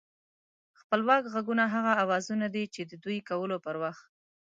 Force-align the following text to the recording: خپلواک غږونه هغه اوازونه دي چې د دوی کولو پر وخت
خپلواک 0.79 1.23
غږونه 1.33 1.63
هغه 1.73 1.91
اوازونه 2.03 2.45
دي 2.55 2.63
چې 2.73 2.81
د 2.89 2.91
دوی 3.03 3.19
کولو 3.29 3.57
پر 3.65 3.75
وخت 3.83 4.05